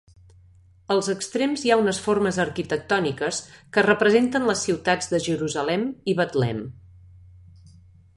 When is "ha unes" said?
1.73-1.99